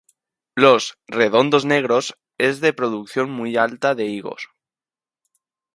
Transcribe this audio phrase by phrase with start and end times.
[0.55, 4.49] Los 'Redondos Negros' es de producción muy alta de higos.